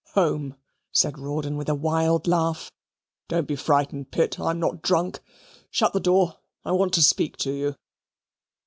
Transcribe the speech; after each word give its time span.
"Home," 0.15 0.55
said 0.91 1.19
Rawdon 1.19 1.57
with 1.57 1.69
a 1.69 1.75
wild 1.75 2.27
laugh. 2.27 2.71
"Don't 3.27 3.47
be 3.47 3.55
frightened, 3.55 4.09
Pitt. 4.09 4.39
I'm 4.39 4.59
not 4.59 4.81
drunk. 4.81 5.19
Shut 5.69 5.93
the 5.93 5.99
door; 5.99 6.37
I 6.65 6.71
want 6.71 6.93
to 6.95 7.03
speak 7.03 7.37
to 7.37 7.51
you." 7.51 7.75